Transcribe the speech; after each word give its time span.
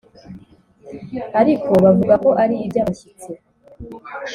ariko 1.41 1.71
bavuga 1.83 2.13
ko 2.23 2.29
ari 2.43 2.55
iby’abashyitsi, 2.65 3.31